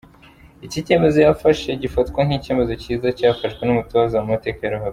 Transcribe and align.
Iki 0.65 0.79
cyemezo 0.85 1.17
yafashe 1.27 1.69
gifatwa 1.81 2.19
nk’icyemezo 2.25 2.73
cyiza 2.81 3.07
cyafashwe 3.17 3.61
n’umutoza 3.63 4.15
mu 4.21 4.29
mateka 4.35 4.59
ya 4.63 4.73
ruhago. 4.75 4.89